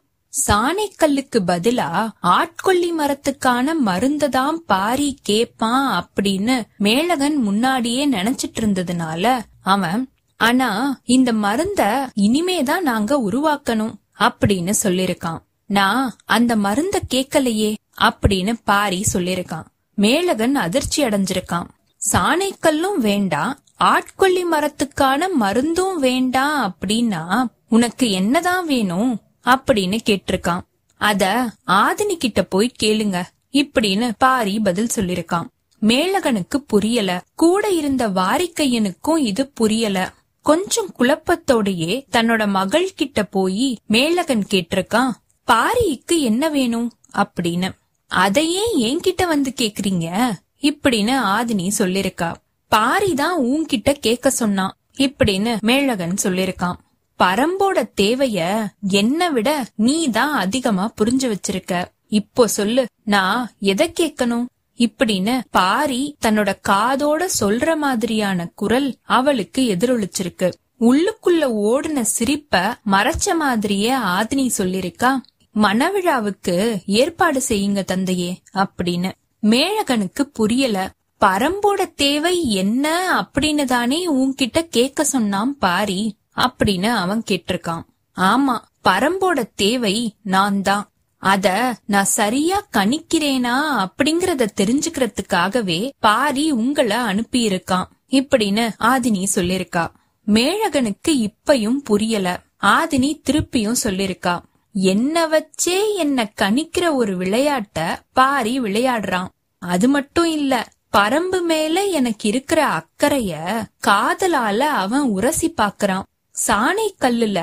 [0.47, 11.33] சாணைக்கல்லுக்கு பதிலா ஆட்கொல்லி மரத்துக்கான மருந்ததான் பாரி கேப்பான் அப்படின்னு மேலகன் முன்னாடியே நினைச்சிட்டு இருந்ததுனால அவன் ஆனா இந்த
[11.33, 15.37] மருந்த இனிமேதான் நாங்க உருவாக்கணும் அப்படின்னு சொல்லிருக்கான்.
[15.65, 19.65] நான் அந்த மருந்த கேக்கலையே அப்படின்னு பாரி சொல்லிருக்கான்.
[19.95, 21.67] மேலகன் அதிர்ச்சி அடைஞ்சிருக்கான்.
[22.13, 30.61] சாணைக்கல்லும் வேண்டாம் ஆட்கொல்லி மரத்துக்கான மருந்தும் வேண்டாம் அப்படின்னா உனக்கு என்னதான் வேணும் அப்படின்னு கேட்டிருக்கான்.
[30.97, 35.47] அத ஆதினி கிட்ட போய் கேளுங்க இப்படின்னு பாரி பதில் சொல்லிருக்கான்.
[35.81, 37.23] மேலகனுக்கு புரியல.
[37.35, 40.13] கூட இருந்த வாரிக்கையனுக்கும் இது புரியல.
[40.41, 45.11] கொஞ்சம் குழப்பத்தோடையே தன்னோட மகள் கிட்ட போய் மேலகன் கேட்டிருக்கான்
[45.51, 46.91] பாரிக்கு என்ன வேணும்?
[47.13, 47.69] அப்படின்னு.
[48.07, 50.31] அதையே என்கிட்ட வந்து கேக்குறீங்க?
[50.61, 52.33] இப்படின்னு ஆதினி சொல்லிருக்கா.
[52.67, 56.75] பாரி தான் உன்கிட்ட கேட்க சொன்னான் இப்படின்னு மேலகன் சொல்லிருக்கான்.
[57.23, 61.85] பரம்போட தேவைய என்ன விட நீ தான் அதிகமா புரிஞ்சு வச்சிருக்க.
[62.07, 64.45] இப்போ சொல்லு நான் எதை கேட்கணும்?
[64.79, 70.51] இப்படின்னு பாரி தன்னோட காதோட சொல்ற மாதிரியான குரல் அவளுக்கு எதிரொலிச்சிருக்கு.
[70.79, 75.11] உள்ளுக்குள்ள ஓடுன சிரிப்ப மறைச்ச மாதிரியே ஆதினி சொல்லிருக்கா
[75.55, 79.11] மணவிழாவுக்கு ஏற்பாடு செய்யுங்க தந்தையே அப்படின்னு.
[79.41, 80.89] மேழகனுக்கு புரியல
[81.25, 82.85] பரம்போட தேவை என்ன
[83.21, 86.01] அப்படின்னு தானே உன்கிட்ட கேட்க சொன்னான் பாரி
[86.35, 87.83] அப்படின்னு அவன் கேட்டிருக்கான்.
[88.17, 88.55] ஆமா
[88.89, 90.87] பரம்போட தேவை நான் தான்
[91.19, 97.85] அத நான் சரியா கணிக்கிறேனா அப்படிங்கறத தெரிஞ்சுக்கிறதுக்காகவே பாரி உங்களை அனுப்பியிருக்கான்.
[98.09, 99.87] இப்படின்னு ஆதினி சொல்லிருக்கா.
[100.27, 102.41] மேழகனுக்கு இப்பயும் புரியல.
[102.61, 104.39] ஆதினி திருப்பியும் சொல்லிருக்கா.
[104.73, 109.27] என்ன வச்சே என்ன கணிக்கிற ஒரு விளையாட்ட பாரி விளையாடுறான்.
[109.59, 116.01] அது மட்டும் இல்ல பரம்பு மேல எனக்கு இருக்கிற அக்கறைய காதலால அவன் உரசி பாக்குறான்.
[116.47, 117.39] சாணை கல்லுல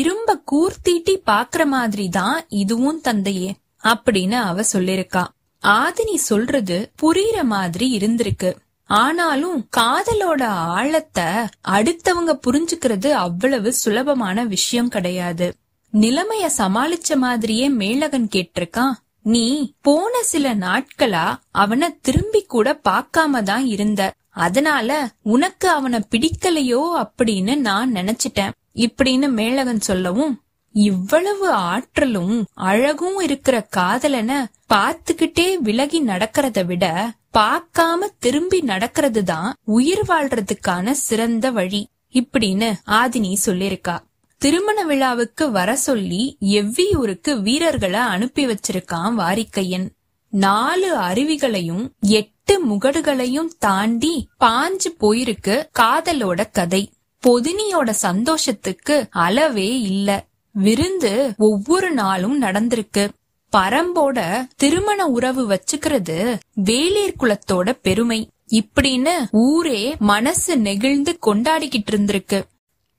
[0.00, 3.50] இரும்ப கூர்த்தீட்டி பாக்குற மாதிரி தான் இதுவும் தந்தையே
[3.84, 5.24] அப்படின்னு அவ சொல்லிருக்கா.
[5.62, 8.50] ஆதினி சொல்றது புரியுற மாதிரி இருந்திருக்கு.
[8.90, 10.42] ஆனாலும் காதலோட
[10.76, 11.24] ஆழத்தை
[11.68, 15.48] அடுத்தவங்க புரிஞ்சுக்கிறது அவ்வளவு சுலபமான விஷயம் கிடையாது.
[15.92, 24.02] நிலைமைய சமாளிச்ச மாதிரியே மேலகன் கேட்டிருக்கான் நீ போன சில நாட்களா அவனை திரும்பி கூட பாக்காம தான் இருந்த.
[24.34, 24.90] அதனால
[25.22, 28.54] உனக்கு அவனை பிடிக்கலையோ அப்படின்னு நான் நினைச்சிட்டேன்.
[28.74, 30.42] இப்படின்னு மேலகன் சொல்லவும்
[30.72, 34.44] இவ்வளவு ஆற்றலும் அழகும் இருக்கிற காதலன
[34.74, 43.96] பார்த்துக்கிட்டே விலகி நடக்கிறத விட பார்க்காம திரும்பி நடக்கிறது தான் உயிர் வாழ்றதுக்கான சிறந்த வழி இப்படின்னு ஆதினி சொல்லிருக்கா
[44.38, 49.86] திருமண விழாவுக்கு வர சொல்லி எவ்வியூருக்கு வீரர்களை அனுப்பி வச்சிருக்கான் வாரிக்கையன்.
[50.28, 56.92] நாலு அருவிகளையும் எட்டு எட்டு முகடுகளையும் தாண்டி பாஞ்சு போயிருக்கு காதலோட கதை.
[57.26, 60.24] பொதினியோட சந்தோஷத்துக்கு அளவே இல்ல.
[60.52, 63.08] விருந்து ஒவ்வொரு நாளும் நடந்திருக்கு.
[63.56, 68.28] பரம்போட திருமண உறவு வச்சுக்கிறது வேலேர் குலத்தோட பெருமை.
[68.50, 72.42] இப்படின்னு ஊரே மனசு நெகிழ்ந்து கொண்டாடிக்கிட்டு இருந்திருக்கு.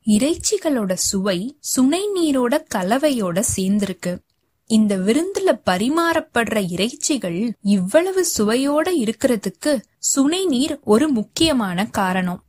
[0.06, 4.18] இறைச்சிகளோட சுவை சுனை நீரோட கலவையோட சேர்ந்திருக்கு.
[4.68, 12.44] இந்த விருந்துல பரிமாறப்படுற இறைச்சிகள் இவ்வளவு சுவையோட இருக்கிறதுக்கு சுனை நீர் ஒரு முக்கியமான காரணம்.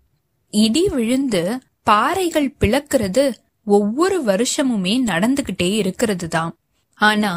[0.53, 3.33] இடி விழுந்து பாறைகள் பிளக்கிறது
[3.65, 6.57] ஒவ்வொரு வருஷமுமே நடந்துகிட்டே இருக்கிறது தான்
[6.95, 7.33] ஆனா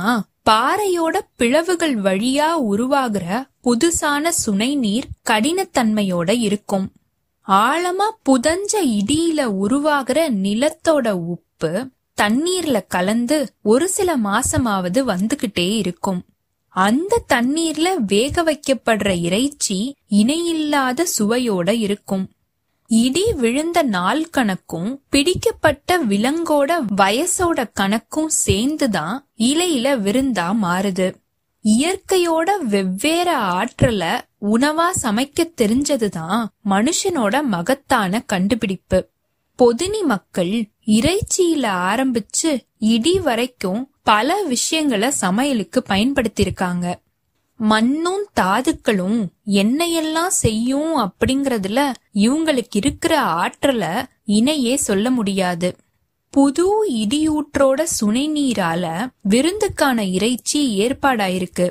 [0.50, 3.26] பாறையோட பிளவுகள் வழியா உருவாகிற
[3.64, 6.92] புதுசான சுனை நீர் கடினத்தன்மையோட இருக்கும்.
[7.48, 11.72] ஆழமா புதஞ்ச இடியில உருவாகிற நிலத்தோட உப்பு
[12.20, 16.24] தண்ணீர்ல கலந்து ஒரு சில மாசமாவது வந்துகிட்டே இருக்கும்.
[16.68, 22.30] அந்த தண்ணீர்ல வேக வைக்கப்படுற இறைச்சி இணையில்லாத சுவையோட இருக்கும்.
[22.88, 31.14] இடி விழுந்த நாள் கணக்கும் பிடிக்கப்பட்ட விலங்கோட வயசோட கணக்கும் சேர்ந்துதான் இலையில விருந்தா மாறுது.
[31.64, 39.08] இயற்கையோட வெவ்வேறு ஆற்றல உணவா சமைக்க தெரிஞ்சதுதான் மனுஷனோட மகத்தான கண்டுபிடிப்பு.
[39.58, 46.94] பொதினி மக்கள் இறைச்சியில ஆரம்பிச்சு இடி வரைக்கும் பல விஷயங்களை சமையலுக்கு பயன்படுத்தியிருக்காங்க.
[47.58, 55.78] மண்ணும் தாதுக்களும் என்னையெல்லாம் செய்யும் அப்படிங்கறதுல இவங்களுக்கு இருக்கிற ஆற்றல இணையே சொல்ல முடியாது.
[56.30, 61.70] புது இடியூற்றோட சுனை நீரால விருந்துக்கான இறைச்சி ஏற்பாடாயிருக்கு.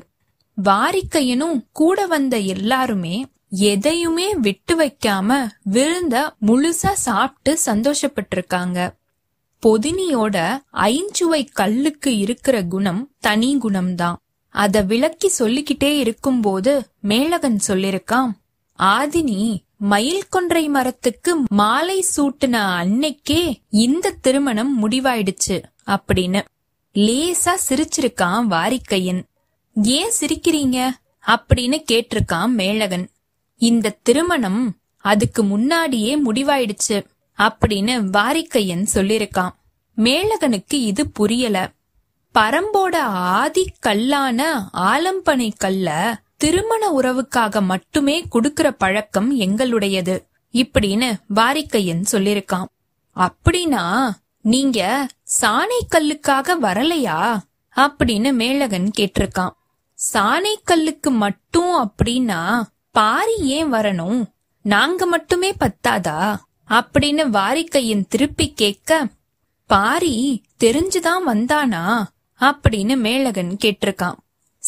[0.65, 8.97] வாரிக்கையனும் கூட வந்த எல்லாருமே எதையுமே விட்டு வைக்காம விருந்த முழுசா சாப்பிட்டு சந்தோஷப்பட்டிருக்காங்க.
[9.67, 14.15] பொதினியோட ஐஞ்சுவை கல்லுக்கு இருக்கிற குணம் தனி குணம்தான்.
[14.49, 18.31] அத விளக்கி சொல்லிக்கிட்டே இருக்கும்போது மேலகன் சொல்லிருக்கான்
[18.79, 26.41] ஆதினி மயில் கொன்றை மரத்துக்கு மாலை சூட்டுன அன்னைக்கே இந்த திருமணம் முடிவாயிடுச்சு அப்படின்னு
[26.95, 29.23] லேசா சிரிச்சிருக்கான் வாரிக்கையன்.
[29.83, 30.89] ஏன் சிரிக்கிறீங்க?
[31.27, 33.09] அப்படின்னு கேட்டிருக்கான் மேலகன்.
[33.57, 37.05] இந்த திருமணம் அதுக்கு முன்னாடியே முடிவாயிடுச்சு.
[37.39, 39.51] அப்படின்னு வாரிக்கையன் சொல்லிருக்கான்.
[39.97, 41.71] மேலகனுக்கு இது புரியல.
[42.35, 52.65] பரம்போட ஆதி கல்லான ஆலம்பனை கல்ல திருமண உறவுக்காக மட்டுமே குடுக்கிற பழக்கம் எங்களுடையது இப்படின்னு வாரிக்கையன் சொல்லிருக்கான்.
[53.17, 55.09] அப்படின்னா நீங்க
[55.41, 57.39] சாணை கல்லுக்காக வரலையா?
[57.77, 59.51] அப்படின்னு மேலகன் கேட்டிருக்கான்.
[60.13, 64.25] சாணை கல்லுக்கு மட்டும் அப்படின்னா பாரி ஏன் வரணும்?
[64.63, 66.37] நாங்க மட்டுமே பத்தாதா?
[66.71, 69.09] அப்படின்னு வாரிக்கையன் திருப்பி கேட்க
[69.67, 72.03] பாரி தெரிஞ்சுதான் வந்தானா?
[72.41, 74.15] அப்படின்னு மேலகன் கேட்டிருக்கான்.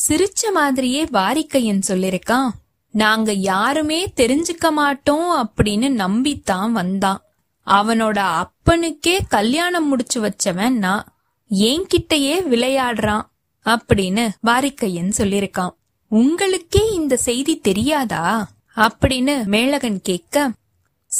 [0.08, 2.48] சிரிச்ச மாதிரியே வாரிக்கையன் சொல்லிருக்கான்
[2.90, 7.22] நாங்க யாருமே தெரிஞ்சுக்க மாட்டோம் அப்படின்னு நம்பித்தான் வந்தான்.
[7.66, 11.14] அவனோட அப்பனுக்கே கல்யாணம் முடிச்சு வச்சவன் நான்.
[11.50, 13.22] என்கிட்டயே விளையாடுறான்
[13.64, 15.74] அப்படின்னு வாரிக்கையன் சொல்லிருக்கான்.
[16.08, 18.48] உங்களுக்கே இந்த செய்தி தெரியாதா?
[18.76, 20.52] அப்படின்னு மேலகன் கேட்க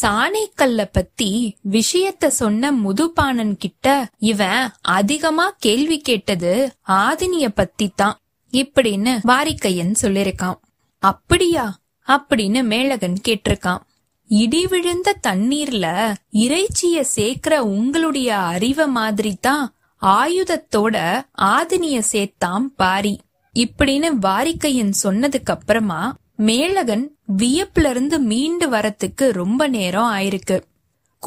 [0.02, 8.18] சாணைக்கல்ல பத்தி விஷயத்த சொன்ன முதுபானன் கிட்ட இவன் அதிகமா கேள்வி கேட்டது ஆதினிய பத்தி தான்
[8.52, 10.58] இப்படின்னு வாரிக்கையன் சொல்லிருக்கான்.
[10.98, 11.78] அப்படியா?
[12.06, 13.78] அப்படின்னு மேலகன் கேட்டிருக்கான்.
[14.26, 23.20] இடி விழுந்த தண்ணீர்ல இறைச்சிய சேர்க்கிற உங்களுடைய அறிவ மாதிரி தான் ஆயுதத்தோட ஆதினிய சேர்த்தாம் பாரி.
[23.54, 30.62] இப்படின்னு வாரிக்கையன் சொன்னதுக்கு அப்புறமா மேலகன் வியப்புல இருந்து மீண்டு வரத்துக்கு ரொம்ப நேரம் ஆயிருக்கு.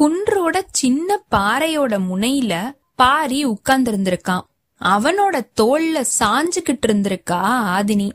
[0.00, 4.40] குன்றோட சின்ன பாறையோட முனையில பாரி உட்கார்ந்திருந்திருக்கான்.
[4.80, 7.40] அவனோட தோல்ல சாஞ்சுகிட்டு இருந்திருக்கா
[7.76, 8.10] ஆதினி.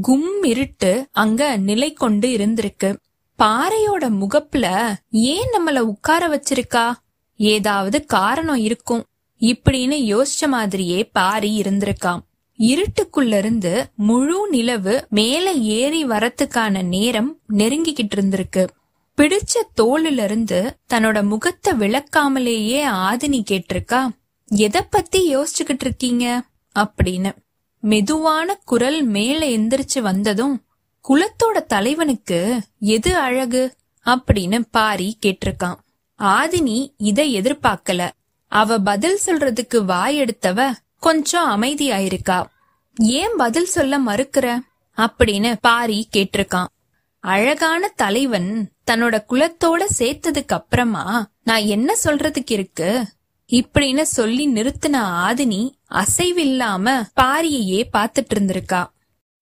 [0.00, 2.96] கும் இருட்டு அங்க நிலை கொண்டு இருந்திருக்கு.
[3.38, 6.92] பாறையோட முகப்புல ஏன் நம்மள உட்கார வச்சிருக்கா?
[7.36, 9.04] ஏதாவது காரணம் இருக்கும்.
[9.40, 12.20] இப்படின்னு யோசிச்ச மாதிரியே பாரி இருந்திருக்கான்.
[12.58, 18.66] இருட்டுக்குள்ள இருந்து முழு நிலவு மேல ஏறி வரத்துக்கான நேரம் நெருங்கிக்கிட்டு இருந்திருக்கு
[19.16, 24.08] பிடிச்ச தோலுல இருந்து தன்னோட முகத்தை விளக்காமலேயே ஆதினி கேட்டிருக்கா
[24.46, 26.42] எதை பத்தி யோசிச்சுக்கிட்டு இருக்கீங்க
[26.78, 27.34] அப்படின்னு.
[27.80, 30.62] மெதுவான குரல் மேல எந்திரிச்சு வந்ததும்
[31.08, 33.74] குலத்தோட தலைவனுக்கு எது அழகு?
[34.06, 35.76] அப்படின்னு பாரி கேட்டிருக்கான்.
[36.18, 38.08] ஆதினி இதை எதிர்பார்க்கல.
[38.46, 40.72] அவ பதில் சொல்றதுக்கு வாய் எடுத்தவ
[41.04, 42.44] கொஞ்சம் அமைதியாயிருக்கா.
[42.94, 44.58] ஏன் பதில் சொல்ல மறுக்கிற?
[44.96, 46.66] அப்படின்னு பாரி கேட்டிருக்கான்.
[47.18, 53.06] அழகான தலைவன் தன்னோட குலத்தோட சேர்த்ததுக்கு அப்புறமா நான் என்ன சொல்றதுக்கு இருக்கு?
[53.52, 58.86] இப்படின்னு சொல்லி நிறுத்தின ஆதினி அசைவில்லாம பாரியையே பாத்துட்டு இருந்திருக்கா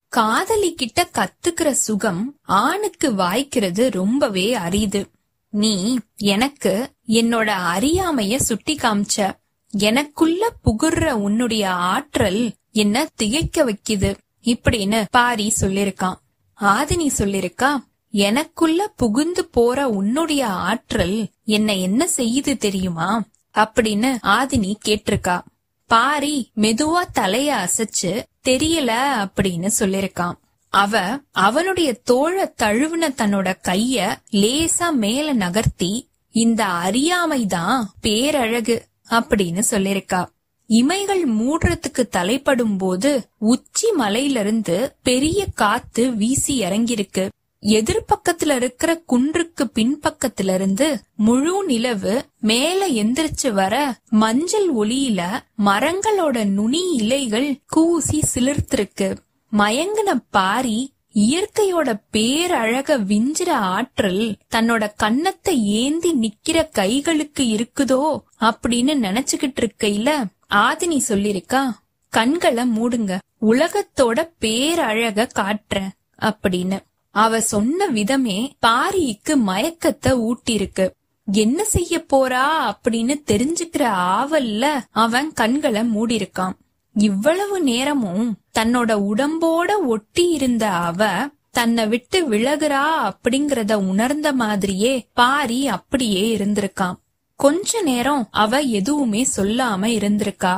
[0.08, 5.10] காதலி கிட்ட கத்துக்கிற சுகம் ஆணுக்கு வாய்க்கிறது ரொம்பவே அரிது.
[5.48, 9.40] நீ எனக்கு என்னோட அறியாமைய சுட்டி காமிச்ச
[9.78, 14.16] எனக்குள்ள புகுற உன்னுடைய ஆற்றல் என்ன திகைக்க வைக்குது?
[14.44, 16.14] இப்படின்னு பாரி சொல்லிருக்கான்.
[16.60, 17.76] ஆதினி சொல்லிருக்கா
[18.10, 23.22] எனக்குள்ள புகுந்து போற உன்னுடைய ஆற்றல் என்ன என்ன செய்யுது தெரியுமா?
[23.54, 25.40] அப்படின்னு ஆதினி கேட்டிருக்கா.
[25.86, 28.92] பாரி மெதுவா தலைய அசைச்சு தெரியல
[29.26, 30.34] அப்படின்னு சொல்லிருக்கான்.
[30.68, 38.90] அவ அவனுடைய தோழ தழுவுன தன்னோட கைய லேசா மேல நகர்த்தி இந்த அறியாமைதான் பேரழகு.
[39.12, 40.26] அப்படின்னு சொல்லிருக்கா
[40.68, 47.28] இமைகள் மூடுறதுக்கு தலைப்படும் போது உச்சி மலையிலிருந்து பெரிய காத்து வீசி இறங்கிருக்கு
[47.62, 55.30] எதிர்பக்கத்துல இருக்கிற குன்றுக்கு பின்பக்கத்துல இருந்து முழு நிலவு மேல எந்திரிச்சு வர மஞ்சள் ஒளியில
[55.64, 59.16] மரங்களோட நுனி இலைகள் கூசி சிலிர்த்திருக்கு.
[59.52, 70.30] மயங்கின பாரி இயற்கையோட பேரழக விஞ்சிற ஆற்றல் தன்னோட கன்னத்தை ஏந்தி நிக்கிற கைகளுக்கு இருக்குதோ அப்படின்னு நினைச்சுக்கிட்டு இருக்கையில
[70.50, 71.70] ஆதினி சொல்லிருக்கா
[72.08, 76.78] கண்களை மூடுங்க உலகத்தோட பேரழக காட்டுறேன் அப்படின்னு.
[77.10, 80.90] அவ சொன்ன விதமே பாரிக்கு மயக்கத்தை ஊட்டிருக்கு
[81.26, 86.52] என்ன செய்ய போறா அப்படின்னு தெரிஞ்சுக்கிற ஆவல்ல அவன் கண்களை மூடிருக்கான்
[86.96, 88.26] இவ்வளவு நேரமும்
[88.58, 91.08] தன்னோட உடம்போட ஒட்டி இருந்த அவ
[91.50, 96.98] தன்னை விட்டு விலகுறா அப்படிங்கறத உணர்ந்த மாதிரியே பாரி அப்படியே இருந்திருக்கான்
[97.40, 100.52] கொஞ்ச நேரம் அவ எதுவுமே சொல்லாம இருந்திருக்கா.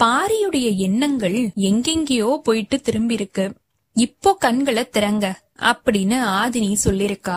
[0.00, 3.44] பாரியுடைய எண்ணங்கள் எங்கெங்கேயோ போயிட்டு திரும்பியிருக்கு.
[3.96, 5.26] இப்போ கண்களை திறங்க
[5.60, 7.36] அப்படின்னு ஆதினி சொல்லிருக்கா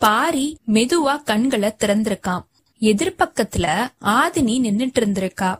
[0.00, 2.44] பாரி மெதுவா கண்களை திறந்திருக்கான்
[2.80, 3.66] எதிர்பக்கத்துல
[4.00, 5.50] ஆதினி நின்னுட்டு இருந்திருக்கா.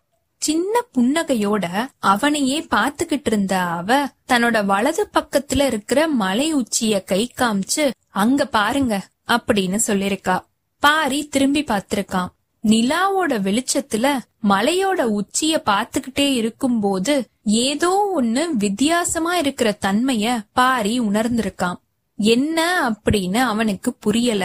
[0.47, 1.65] சின்ன புன்னகையோட
[1.99, 8.95] அவனையே பாத்துக்கிட்டு இருந்த அவ தன்னோட வலது பக்கத்துல இருக்கிற மலை உச்சிய கை காமிச்சு அங்க பாருங்க
[9.29, 10.37] அப்படின்னு சொல்லிருக்கா
[10.83, 12.33] பாரி திரும்பி பாத்திருக்கான்
[12.65, 14.07] நிலாவோட வெளிச்சத்துல
[14.49, 21.77] மலையோட உச்சிய பாத்துக்கிட்டே இருக்கும்போது ஏதோ ஒண்ணு வித்தியாசமா இருக்கிற தன்மைய பாரி உணர்ந்திருக்கான்.
[22.19, 22.59] என்ன?
[22.91, 24.45] அப்படின்னு அவனுக்கு புரியல.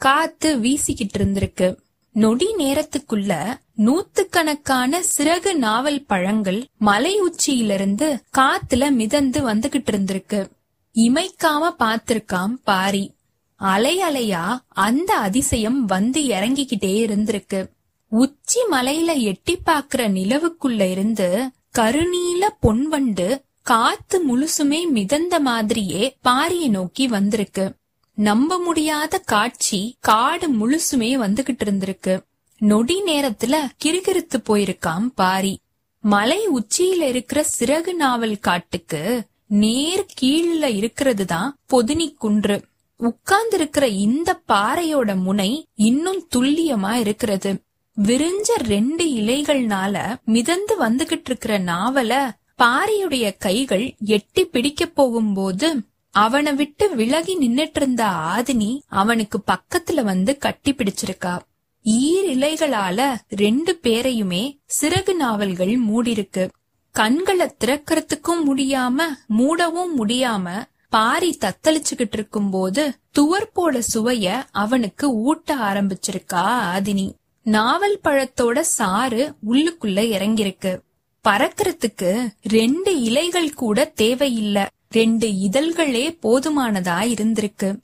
[0.00, 1.68] காத்து வீசிக்கிட்டு இருந்திருக்கு.
[2.16, 3.32] நொடி நேரத்துக்குள்ள
[3.80, 10.50] நூத்துக்கணக்கான சிறகு நாவல் பழங்கள் மலை உச்சியிலிருந்து காத்துல மிதந்து வந்துகிட்டு இருந்திருக்கு.
[10.94, 13.14] இமைக்காம பாத்திருக்காம் பாரி.
[13.56, 17.66] அலை அலையா அந்த அதிசயம் வந்து இறங்கிக்கிட்டே இருந்திருக்கு.
[18.08, 27.72] உச்சி மலையில எட்டி பாக்குற நிலவுக்குள்ள இருந்து கருநீல பொன்வண்டு காத்து முழுசுமே மிதந்த மாதிரியே பாரிய நோக்கி வந்திருக்கு.
[28.14, 32.28] நம்ப முடியாத காட்சி காடு முழுசுமே வந்துகிட்டு இருந்திருக்கு.
[32.60, 35.60] நொடி நேரத்துல கிறுகிறுத்து போயிருக்காம் பாரி.
[36.04, 42.56] மலை உச்சியில இருக்கிற சிறகு நாவல் காட்டுக்கு நேர் கீழ இருக்கிறது தான் பொதினி குன்று.
[43.00, 47.62] உட்கார்ந்திருக்கிற இந்த பாறையோட முனை இன்னும் துல்லியமா இருக்கிறது.
[47.96, 49.94] விரிஞ்ச ரெண்டு இலைகள்னால
[50.24, 52.12] மிதந்து வந்துகிட்டு இருக்கிற நாவல
[52.58, 60.72] பாரியுடைய கைகள் எட்டி பிடிக்க போகும்போது அவனை விட்டு விலகி நின்னுட்டு இருந்த ஆதினி அவனுக்கு பக்கத்துல வந்து கட்டி
[60.72, 61.38] பிடிச்சிருக்கா.
[61.84, 66.50] ஈர் இலைகளால ரெண்டு பேரையுமே சிறகு நாவல்கள் மூடிருக்கு.
[66.90, 69.02] கண்களை திறக்கிறதுக்கும் முடியாம
[69.38, 76.44] மூடவும் முடியாம பாரி தத்தளிச்சுக்கிட்டு இருக்கும்போது துவர்ப்போட சுவைய அவனுக்கு ஊட்ட ஆரம்பிச்சிருக்கா
[76.76, 77.12] ஆதினி.
[77.42, 80.80] நாவல் பழத்தோட சாறு உள்ளுக்குள்ள இறங்கிருக்கு
[81.28, 84.66] பறக்கிறதுக்கு ரெண்டு இலைகள் கூட தேவையில்ல.
[84.90, 87.76] ரெண்டு இதழ்களே போதுமானதா இருந்திருக்கு.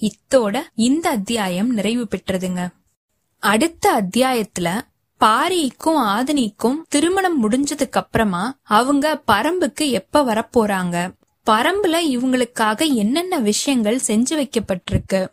[0.00, 2.68] இத்தோட இந்த அத்தியாயம் நிறைவு பெற்றதுங்க.
[3.40, 4.80] அடுத்த அத்தியாயத்துல
[5.20, 11.14] பாரிக்கும் ஆதினிக்கும் திருமணம் முடிஞ்சதுக்கு அப்புறமா அவங்க பரம்புக்கு எப்ப வரப்போறாங்க?
[11.50, 15.28] பரம்புல இவங்களுக்காக என்னென்ன விஷயங்கள் செஞ்சு வைக்கப்பட்டிருக்கு?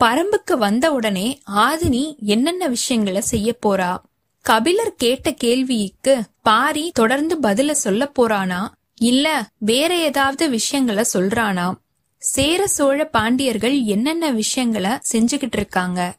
[0.00, 3.98] பரம்புக்கு வந்த உடனே ஆதினி என்னென்ன விஷயங்களை செய்ய போறா?
[4.42, 8.68] கபிலர் கேட்ட கேள்விக்கு பாரி தொடர்ந்து பதில சொல்ல போறானா?
[8.96, 11.74] இல்ல வேற ஏதாவது விஷயங்களை சொல்றானா?
[12.18, 16.18] சேர சோழ பாண்டியர்கள் என்னென்ன விஷயங்களை செஞ்சுகிட்டு இருக்காங்க?